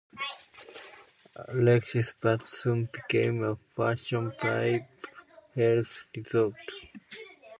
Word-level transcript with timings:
Alexisbad 1.37 2.41
soon 2.41 2.89
became 2.91 3.43
a 3.43 3.55
fashionable 3.77 4.83
health 5.53 6.05
resort. 6.17 6.55